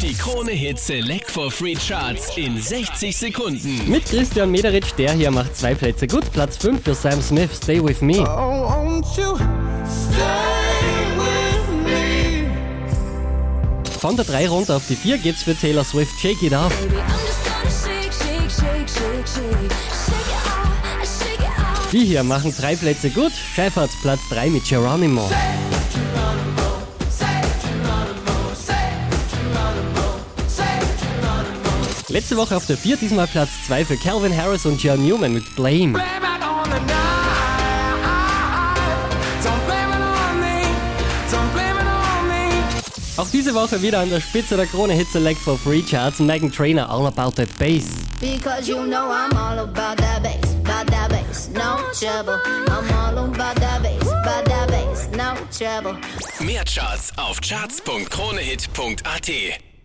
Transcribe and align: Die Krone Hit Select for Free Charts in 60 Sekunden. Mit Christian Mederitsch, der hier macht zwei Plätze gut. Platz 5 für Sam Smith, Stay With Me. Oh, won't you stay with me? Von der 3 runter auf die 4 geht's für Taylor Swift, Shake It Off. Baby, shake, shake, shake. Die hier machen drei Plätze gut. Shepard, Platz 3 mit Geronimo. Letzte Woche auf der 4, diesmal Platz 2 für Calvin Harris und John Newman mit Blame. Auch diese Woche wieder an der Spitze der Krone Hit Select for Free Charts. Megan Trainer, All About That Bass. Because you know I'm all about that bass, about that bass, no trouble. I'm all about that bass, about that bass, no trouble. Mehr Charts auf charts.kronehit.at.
Die 0.00 0.14
Krone 0.14 0.52
Hit 0.52 0.78
Select 0.78 1.28
for 1.28 1.50
Free 1.50 1.74
Charts 1.74 2.36
in 2.36 2.60
60 2.60 3.16
Sekunden. 3.16 3.90
Mit 3.90 4.04
Christian 4.04 4.50
Mederitsch, 4.50 4.92
der 4.96 5.12
hier 5.12 5.30
macht 5.32 5.56
zwei 5.56 5.74
Plätze 5.74 6.06
gut. 6.06 6.30
Platz 6.32 6.56
5 6.56 6.84
für 6.84 6.94
Sam 6.94 7.20
Smith, 7.20 7.50
Stay 7.56 7.82
With 7.82 8.00
Me. 8.00 8.20
Oh, 8.20 8.68
won't 8.68 9.04
you 9.16 9.36
stay 9.86 11.04
with 11.16 11.84
me? 11.84 12.48
Von 13.98 14.16
der 14.16 14.24
3 14.24 14.48
runter 14.48 14.76
auf 14.76 14.86
die 14.88 14.94
4 14.94 15.18
geht's 15.18 15.42
für 15.42 15.56
Taylor 15.56 15.84
Swift, 15.84 16.18
Shake 16.20 16.42
It 16.42 16.52
Off. 16.52 16.72
Baby, 16.80 16.96
shake, 17.68 18.12
shake, 18.12 18.50
shake. 18.50 18.82
Die 21.92 22.06
hier 22.06 22.22
machen 22.22 22.54
drei 22.56 22.74
Plätze 22.74 23.10
gut. 23.10 23.32
Shepard, 23.32 23.90
Platz 24.00 24.20
3 24.30 24.48
mit 24.48 24.64
Geronimo. 24.64 25.28
Letzte 32.12 32.36
Woche 32.36 32.54
auf 32.54 32.66
der 32.66 32.76
4, 32.76 32.98
diesmal 32.98 33.26
Platz 33.26 33.48
2 33.66 33.86
für 33.86 33.96
Calvin 33.96 34.36
Harris 34.36 34.66
und 34.66 34.82
John 34.82 35.02
Newman 35.02 35.32
mit 35.32 35.56
Blame. 35.56 35.98
Auch 43.16 43.28
diese 43.32 43.54
Woche 43.54 43.80
wieder 43.80 44.00
an 44.00 44.10
der 44.10 44.20
Spitze 44.20 44.58
der 44.58 44.66
Krone 44.66 44.92
Hit 44.92 45.08
Select 45.08 45.40
for 45.40 45.56
Free 45.56 45.80
Charts. 45.80 46.18
Megan 46.18 46.52
Trainer, 46.52 46.90
All 46.90 47.06
About 47.06 47.30
That 47.36 47.48
Bass. 47.58 47.86
Because 48.20 48.68
you 48.68 48.84
know 48.84 49.10
I'm 49.10 49.34
all 49.34 49.60
about 49.60 49.96
that 49.96 50.22
bass, 50.22 50.54
about 50.64 50.86
that 50.88 51.08
bass, 51.08 51.48
no 51.48 51.78
trouble. 51.98 52.38
I'm 52.68 52.92
all 52.92 53.16
about 53.24 53.56
that 53.56 53.82
bass, 53.82 54.02
about 54.02 54.44
that 54.44 54.68
bass, 54.68 55.08
no 55.16 55.34
trouble. 55.50 55.96
Mehr 56.40 56.62
Charts 56.64 57.10
auf 57.16 57.40
charts.kronehit.at. 57.40 59.71